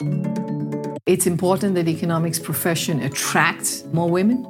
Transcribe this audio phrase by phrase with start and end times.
[0.00, 4.46] It's important that the economics profession attracts more women.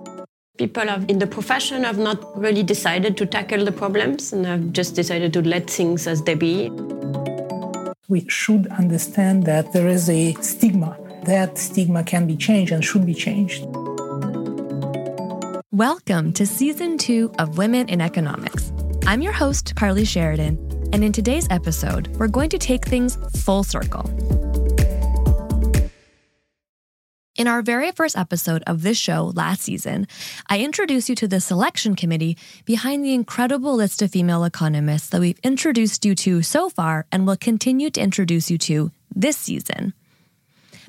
[0.58, 4.94] People in the profession have not really decided to tackle the problems and have just
[4.94, 6.70] decided to let things as they be.
[8.08, 10.96] We should understand that there is a stigma.
[11.24, 13.66] That stigma can be changed and should be changed.
[15.72, 18.72] Welcome to season two of Women in Economics.
[19.04, 20.58] I'm your host, Carly Sheridan,
[20.92, 24.08] and in today's episode, we're going to take things full circle.
[27.40, 30.06] In our very first episode of this show last season,
[30.50, 35.22] I introduced you to the selection committee behind the incredible list of female economists that
[35.22, 39.94] we've introduced you to so far and will continue to introduce you to this season.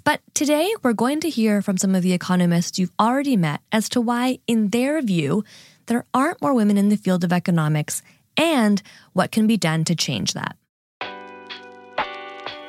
[0.03, 3.87] But today, we're going to hear from some of the economists you've already met as
[3.87, 5.45] to why, in their view,
[5.85, 8.01] there aren't more women in the field of economics
[8.35, 8.81] and
[9.13, 10.57] what can be done to change that.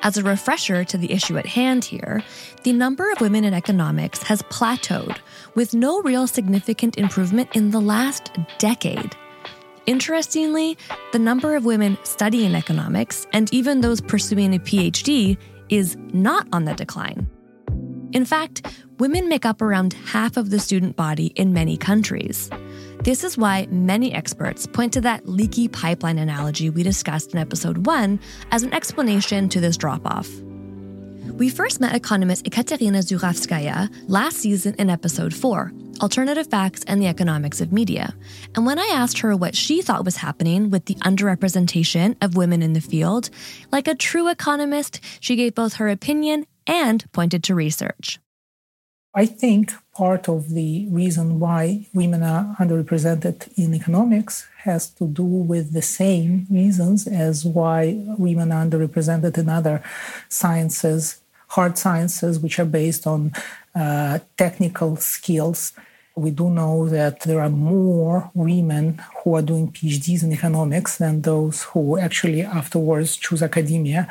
[0.05, 2.25] As a refresher to the issue at hand here,
[2.65, 5.17] the number of women in economics has plateaued,
[5.55, 9.15] with no real significant improvement in the last decade.
[9.87, 10.77] Interestingly,
[11.13, 16.65] the number of women studying economics, and even those pursuing a PhD, is not on
[16.65, 17.29] the decline.
[18.13, 18.67] In fact,
[18.99, 22.51] women make up around half of the student body in many countries.
[23.03, 27.85] This is why many experts point to that leaky pipeline analogy we discussed in episode
[27.85, 28.21] one
[28.53, 30.31] as an explanation to this drop off.
[31.33, 37.09] We first met economist Ekaterina Zhuravskaya last season in episode 4, Alternative Facts and the
[37.09, 38.15] Economics of Media.
[38.55, 42.63] And when I asked her what she thought was happening with the underrepresentation of women
[42.63, 43.31] in the field,
[43.73, 48.21] like a true economist, she gave both her opinion and pointed to research.
[49.15, 55.23] I think part of the reason why women are underrepresented in economics has to do
[55.23, 59.83] with the same reasons as why women are underrepresented in other
[60.31, 63.33] sciences, hard sciences, which are based on
[63.75, 65.75] uh, technical skills.
[66.17, 71.21] We do know that there are more women who are doing PhDs in economics than
[71.21, 74.09] those who actually afterwards choose academia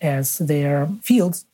[0.00, 1.44] as their fields.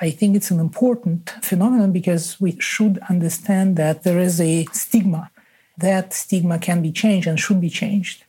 [0.00, 5.30] I think it's an important phenomenon because we should understand that there is a stigma.
[5.76, 8.24] That stigma can be changed and should be changed.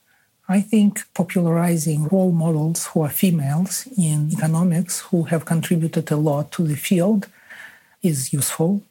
[0.48, 6.52] I think popularizing role models who are females in economics who have contributed a lot
[6.54, 7.28] to the field
[8.02, 8.82] is useful.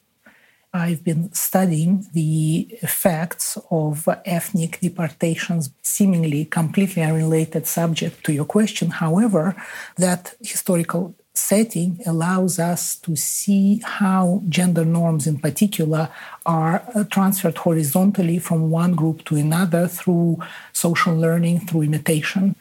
[0.73, 8.91] I've been studying the effects of ethnic deportations, seemingly completely unrelated subject to your question.
[8.91, 9.55] However,
[9.97, 16.09] that historical setting allows us to see how gender norms in particular
[16.45, 20.37] are uh, transferred horizontally from one group to another through
[20.73, 22.55] social learning, through imitation.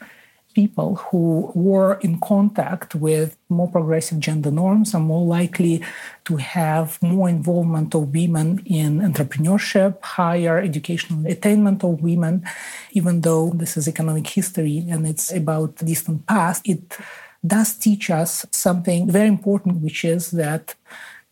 [0.55, 5.83] People who were in contact with more progressive gender norms are more likely
[6.25, 12.45] to have more involvement of women in entrepreneurship, higher educational attainment of women,
[12.93, 16.67] even though this is economic history and it's about distant past.
[16.67, 16.99] It
[17.47, 20.75] does teach us something very important, which is that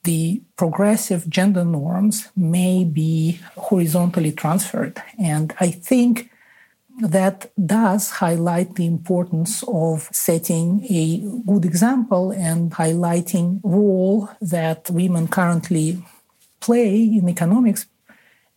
[0.04, 5.02] the progressive gender norms may be horizontally transferred.
[5.18, 6.30] And I think
[7.00, 15.28] that does highlight the importance of setting a good example and highlighting role that women
[15.28, 16.02] currently
[16.60, 17.86] play in economics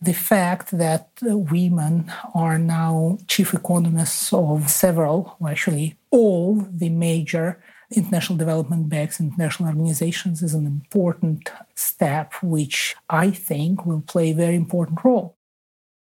[0.00, 7.62] the fact that women are now chief economists of several, well, actually all the major
[7.92, 14.30] international development banks, and international organizations is an important step, which I think will play
[14.30, 15.36] a very important role.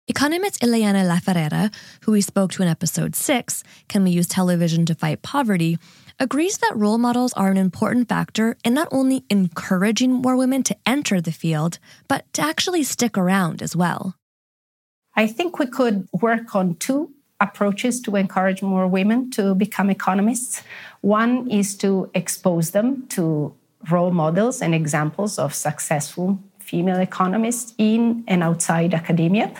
[0.06, 1.70] Economist Eliana La Ferrara,
[2.02, 5.78] who we spoke to in episode 6, Can We Use Television to Fight Poverty,
[6.20, 10.76] agrees that role models are an important factor in not only encouraging more women to
[10.86, 14.14] enter the field, but to actually stick around as well.
[15.16, 17.10] I think we could work on two
[17.40, 20.62] approaches to encourage more women to become economists.
[21.00, 23.54] One is to expose them to
[23.90, 29.54] role models and examples of successful female economists in and outside academia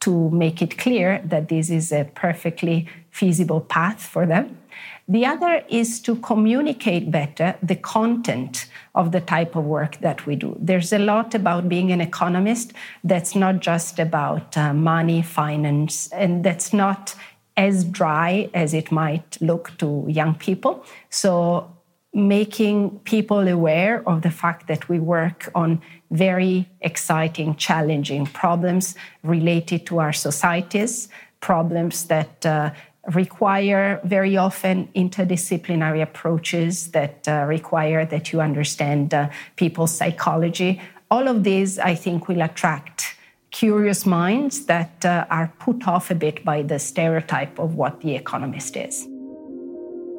[0.00, 4.56] to make it clear that this is a perfectly feasible path for them.
[5.06, 10.34] The other is to communicate better the content of the type of work that we
[10.34, 10.56] do.
[10.58, 12.72] There's a lot about being an economist
[13.02, 17.14] that's not just about uh, money, finance, and that's not
[17.56, 20.84] as dry as it might look to young people.
[21.10, 21.70] So,
[22.14, 29.84] making people aware of the fact that we work on very exciting, challenging problems related
[29.86, 31.08] to our societies,
[31.40, 32.70] problems that uh,
[33.12, 40.80] require very often interdisciplinary approaches that uh, require that you understand uh, people's psychology.
[41.10, 43.16] All of these, I think, will attract
[43.50, 48.16] curious minds that uh, are put off a bit by the stereotype of what the
[48.16, 49.06] economist is.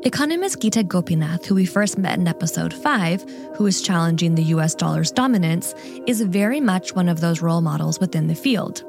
[0.03, 3.25] Economist Gita Gopinath, who we first met in episode 5,
[3.57, 5.73] who is challenging the US dollar's dominance,
[6.05, 8.83] is very much one of those role models within the field.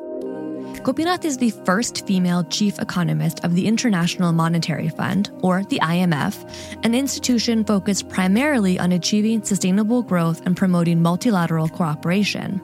[0.82, 6.48] Gopinath is the first female chief economist of the International Monetary Fund, or the IMF,
[6.84, 12.60] an institution focused primarily on achieving sustainable growth and promoting multilateral cooperation.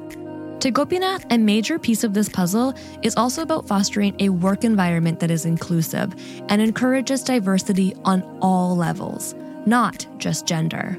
[0.61, 5.19] To Gopinath, a major piece of this puzzle is also about fostering a work environment
[5.19, 6.15] that is inclusive
[6.49, 9.35] and encourages diversity on all levels,
[9.67, 10.97] not just gender.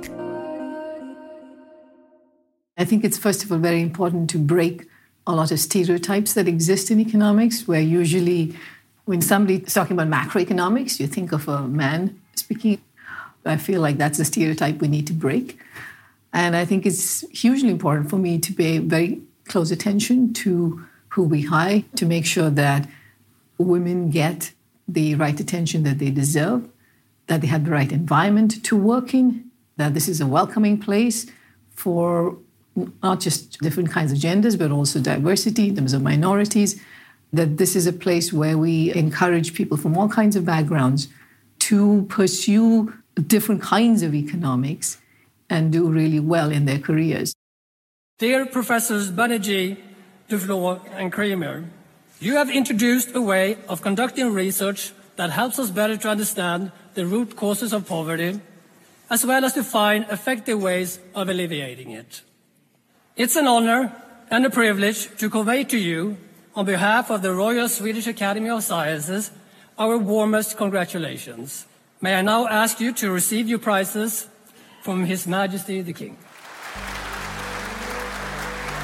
[2.77, 4.88] I think it's first of all very important to break
[5.25, 8.56] a lot of stereotypes that exist in economics, where usually
[9.06, 12.81] when somebody is talking about macroeconomics, you think of a man speaking.
[13.46, 15.60] I feel like that's a stereotype we need to break.
[16.31, 21.24] And I think it's hugely important for me to pay very close attention to who
[21.24, 22.88] we hire to make sure that
[23.58, 24.52] women get
[24.88, 26.68] the right attention that they deserve,
[27.28, 31.28] that they have the right environment to work in, that this is a welcoming place
[31.72, 32.38] for
[32.75, 36.81] not just different kinds of genders, but also diversity in terms of minorities,
[37.31, 41.08] that this is a place where we encourage people from all kinds of backgrounds
[41.60, 42.94] to pursue
[43.28, 45.00] different kinds of economics
[45.50, 47.34] and do really well in their careers.
[48.20, 49.78] Dear Professors Banerjee,
[50.30, 51.66] Duflo, and Kremer,
[52.20, 57.06] you have introduced a way of conducting research that helps us better to understand the
[57.06, 58.40] root causes of poverty,
[59.10, 62.22] as well as to find effective ways of alleviating it.
[63.15, 63.94] It's an honor
[64.31, 66.18] and a privilege to convey to you,
[66.56, 69.30] on behalf of the Royal Swedish Academy of Sciences,
[69.77, 71.68] our warmest congratulations.
[72.01, 74.27] May I now ask you to receive your prizes
[74.81, 76.18] from His Majesty the King.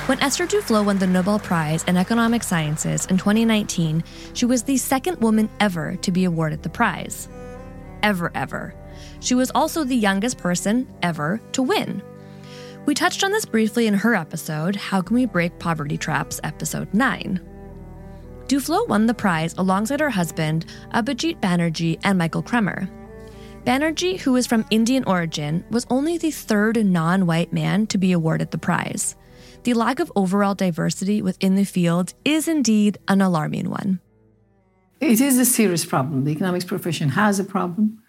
[0.05, 4.03] When Esther Duflo won the Nobel Prize in Economic Sciences in 2019,
[4.35, 7.27] she was the second woman ever to be awarded the prize.
[8.03, 8.75] Ever, ever.
[9.21, 12.03] She was also the youngest person ever to win.
[12.85, 16.91] We touched on this briefly in her episode, How Can We Break Poverty Traps, episode
[16.93, 17.39] 9.
[18.47, 22.89] Duflo won the prize alongside her husband, Abhijit Banerjee and Michael Kremer.
[23.63, 28.11] Banerjee, who is from Indian origin, was only the third non white man to be
[28.11, 29.15] awarded the prize.
[29.63, 33.99] The lack of overall diversity within the field is indeed an alarming one.
[34.99, 36.23] It is a serious problem.
[36.23, 38.01] The economics profession has a problem.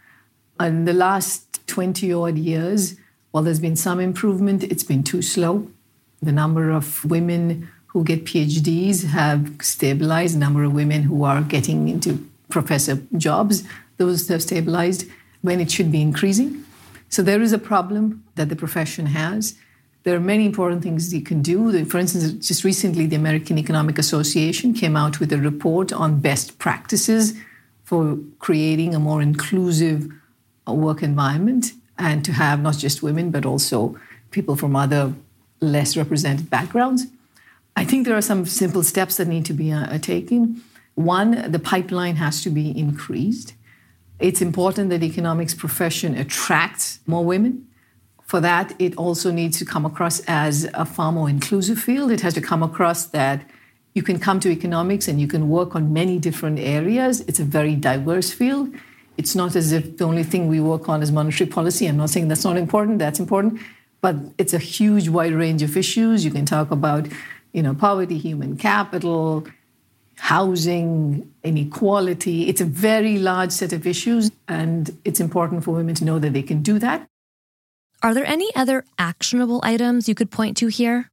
[0.58, 2.96] In the last 20 odd years,
[3.30, 5.68] while there's been some improvement, it's been too slow.
[6.20, 10.34] The number of women who get PhDs have stabilized.
[10.34, 13.64] The number of women who are getting into professor jobs,
[13.96, 15.06] those have stabilized
[15.42, 16.64] when it should be increasing.
[17.08, 19.56] So there is a problem that the profession has.
[20.02, 21.84] There are many important things you can do.
[21.84, 26.58] For instance, just recently, the American Economic Association came out with a report on best
[26.58, 27.34] practices
[27.84, 30.08] for creating a more inclusive
[30.66, 33.98] work environment and to have not just women, but also
[34.30, 35.14] people from other
[35.60, 37.06] less represented backgrounds.
[37.76, 40.62] I think there are some simple steps that need to be uh, taken.
[40.94, 43.54] One, the pipeline has to be increased.
[44.18, 47.66] It's important that the economics profession attracts more women.
[48.24, 52.10] For that, it also needs to come across as a far more inclusive field.
[52.10, 53.48] It has to come across that
[53.94, 57.22] you can come to economics and you can work on many different areas.
[57.22, 58.74] It's a very diverse field.
[59.20, 61.84] It's not as if the only thing we work on is monetary policy.
[61.86, 63.60] I'm not saying that's not important, that's important,
[64.00, 66.24] but it's a huge wide range of issues.
[66.24, 67.06] You can talk about,
[67.52, 69.46] you know, poverty, human capital,
[70.16, 72.48] housing, inequality.
[72.48, 76.32] It's a very large set of issues, and it's important for women to know that
[76.32, 77.06] they can do that.
[78.02, 81.10] Are there any other actionable items you could point to here?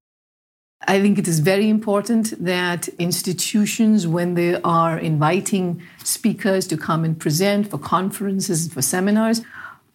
[0.85, 7.03] I think it is very important that institutions, when they are inviting speakers to come
[7.03, 9.41] and present for conferences, for seminars,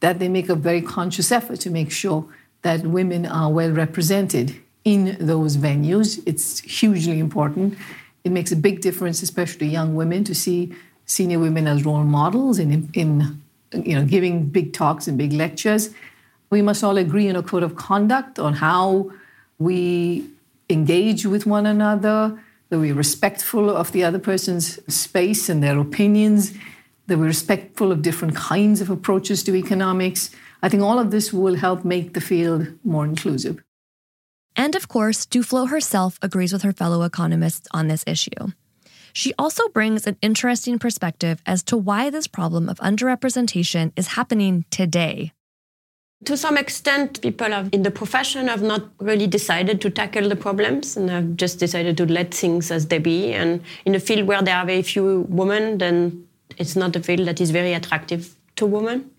[0.00, 2.26] that they make a very conscious effort to make sure
[2.62, 6.20] that women are well represented in those venues.
[6.26, 7.78] It's hugely important.
[8.24, 10.74] It makes a big difference, especially young women, to see
[11.06, 13.40] senior women as role models in, in
[13.72, 15.90] you know, giving big talks and big lectures.
[16.50, 19.12] We must all agree on a code of conduct on how
[19.58, 20.26] we
[20.72, 26.52] engage with one another, that we're respectful of the other person's space and their opinions,
[27.06, 30.30] that we're respectful of different kinds of approaches to economics.
[30.62, 33.62] I think all of this will help make the field more inclusive.
[34.56, 38.52] And of course, Duflo herself agrees with her fellow economists on this issue.
[39.12, 44.64] She also brings an interesting perspective as to why this problem of underrepresentation is happening
[44.70, 45.32] today.
[46.26, 50.36] To some extent, people have, in the profession have not really decided to tackle the
[50.36, 53.32] problems and have just decided to let things as they be.
[53.32, 56.26] And in a field where there are very few women, then
[56.58, 59.10] it's not a field that is very attractive to women.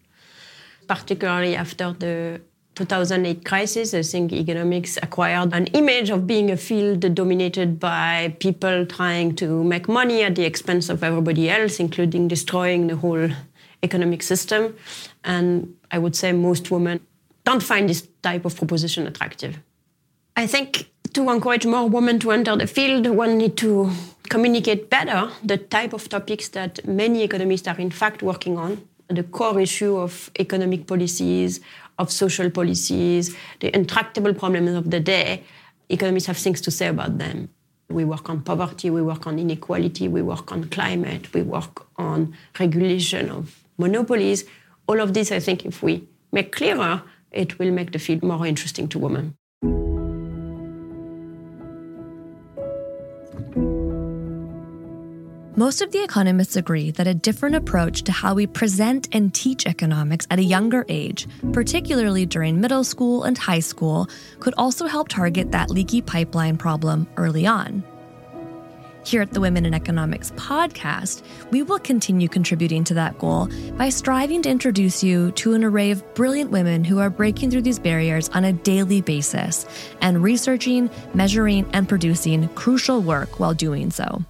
[0.88, 2.42] Particularly after the
[2.76, 8.86] 2008 crisis, I think economics acquired an image of being a field dominated by people
[8.86, 13.30] trying to make money at the expense of everybody else, including destroying the whole
[13.84, 14.76] economic system.
[15.24, 17.00] And I would say most women
[17.44, 19.60] don't find this type of proposition attractive.
[20.36, 23.92] I think to encourage more women to enter the field, one need to
[24.30, 29.24] communicate better the type of topics that many economists are in fact working on, the
[29.24, 31.60] core issue of economic policies,
[32.00, 35.44] of social policies, the intractable problems of the day.
[35.90, 37.50] Economists have things to say about them.
[37.90, 42.36] We work on poverty, we work on inequality, we work on climate, we work on
[42.60, 44.46] regulation of monopolies.
[44.88, 48.46] All of this, I think, if we make clearer, it will make the field more
[48.46, 49.36] interesting to women.
[55.56, 59.68] Most of the economists agree that a different approach to how we present and teach
[59.68, 65.10] economics at a younger age, particularly during middle school and high school, could also help
[65.10, 67.84] target that leaky pipeline problem early on.
[69.06, 73.90] Here at the Women in Economics podcast, we will continue contributing to that goal by
[73.90, 77.80] striving to introduce you to an array of brilliant women who are breaking through these
[77.80, 79.66] barriers on a daily basis
[80.00, 84.24] and researching, measuring, and producing crucial work while doing so.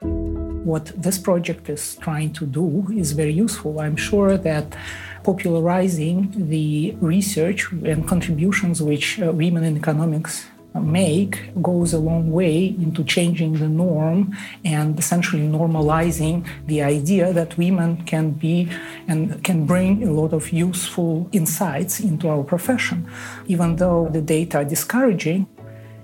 [0.00, 3.78] What this project is trying to do is very useful.
[3.78, 4.76] I'm sure that
[5.22, 12.66] popularizing the research and contributions which uh, women in economics make goes a long way
[12.66, 18.68] into changing the norm and essentially normalizing the idea that women can be
[19.06, 23.08] and can bring a lot of useful insights into our profession.
[23.46, 25.46] Even though the data are discouraging,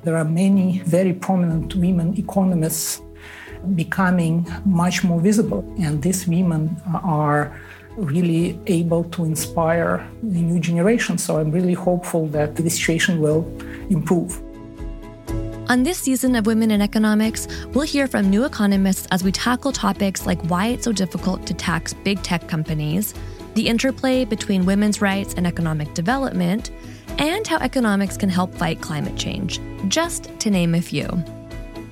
[0.05, 3.03] there are many very prominent women economists
[3.75, 7.55] becoming much more visible, and these women are
[7.97, 11.19] really able to inspire the new generation.
[11.19, 13.45] So I'm really hopeful that the situation will
[13.91, 14.41] improve.
[15.71, 19.71] On this season of Women in Economics, we'll hear from new economists as we tackle
[19.71, 23.15] topics like why it's so difficult to tax big tech companies,
[23.55, 26.73] the interplay between women's rights and economic development,
[27.19, 31.07] and how economics can help fight climate change, just to name a few.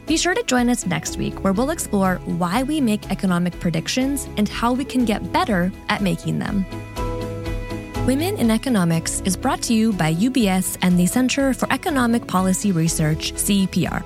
[0.06, 4.28] Be sure to join us next week where we'll explore why we make economic predictions
[4.38, 6.66] and how we can get better at making them.
[8.09, 12.73] Women in Economics is brought to you by UBS and the Center for Economic Policy
[12.73, 14.03] Research, CEPR.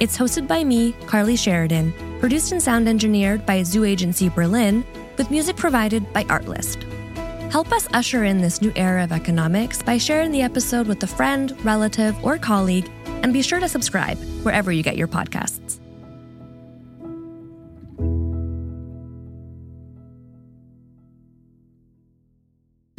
[0.00, 4.86] It's hosted by me, Carly Sheridan, produced and sound engineered by Zoo Agency Berlin,
[5.18, 6.82] with music provided by Artlist.
[7.52, 11.06] Help us usher in this new era of economics by sharing the episode with a
[11.06, 15.81] friend, relative, or colleague, and be sure to subscribe wherever you get your podcasts.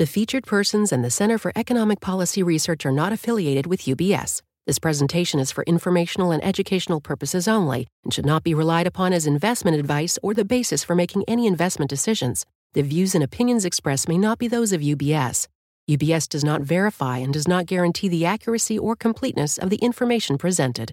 [0.04, 4.42] The featured persons and the Center for Economic Policy Research are not affiliated with UBS.
[4.68, 9.14] This presentation is for informational and educational purposes only and should not be relied upon
[9.14, 12.46] as investment advice or the basis for making any investment decisions.
[12.74, 15.48] The views and opinions expressed may not be those of UBS.
[15.90, 20.38] UBS does not verify and does not guarantee the accuracy or completeness of the information
[20.38, 20.92] presented.